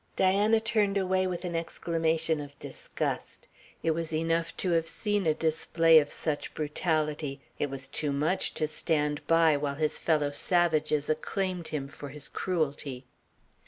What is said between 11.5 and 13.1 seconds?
him for his cruelty.